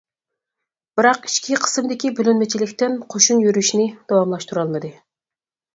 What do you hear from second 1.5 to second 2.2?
قىسىمدىكى